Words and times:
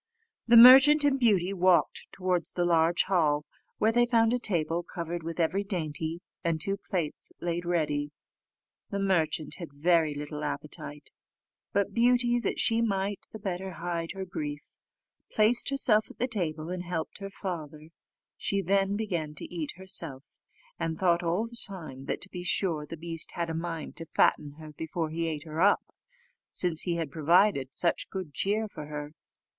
The 0.47 0.57
merchant 0.57 1.03
and 1.03 1.19
Beauty 1.19 1.53
walked 1.53 2.07
towards 2.11 2.53
the 2.53 2.65
large 2.65 3.03
hall, 3.03 3.45
where 3.77 3.91
they 3.91 4.07
found 4.07 4.33
a 4.33 4.39
table 4.39 4.81
covered 4.81 5.21
with 5.21 5.39
every 5.39 5.63
dainty, 5.63 6.23
and 6.43 6.59
two 6.59 6.77
plates 6.77 7.31
laid 7.39 7.65
ready. 7.67 8.09
The 8.89 8.97
merchant 8.97 9.57
had 9.59 9.71
very 9.71 10.15
little 10.15 10.43
appetite; 10.43 11.11
but 11.71 11.93
Beauty, 11.93 12.39
that 12.39 12.59
she 12.59 12.81
might 12.81 13.27
the 13.31 13.37
better 13.37 13.73
hide 13.73 14.13
her 14.13 14.25
grief, 14.25 14.71
placed 15.31 15.69
herself 15.69 16.09
at 16.09 16.17
the 16.17 16.27
table, 16.27 16.71
and 16.71 16.81
helped 16.81 17.19
her 17.19 17.29
father; 17.29 17.89
she 18.35 18.59
then 18.63 18.95
began 18.95 19.35
to 19.35 19.53
eat 19.53 19.73
herself, 19.75 20.39
and 20.79 20.97
thought 20.97 21.21
all 21.21 21.45
the 21.45 21.63
time 21.67 22.05
that, 22.05 22.21
to 22.21 22.29
be 22.31 22.41
sure, 22.41 22.87
the 22.87 22.97
beast 22.97 23.33
had 23.33 23.51
a 23.51 23.53
mind 23.53 23.95
to 23.97 24.07
fatten 24.07 24.53
her 24.53 24.71
before 24.71 25.11
he 25.11 25.27
ate 25.27 25.43
her 25.43 25.61
up, 25.61 25.93
since 26.49 26.81
he 26.81 26.95
had 26.95 27.11
provided 27.11 27.75
such 27.75 28.09
good 28.09 28.33
cheer 28.33 28.67
for 28.67 28.87
her. 28.87 29.11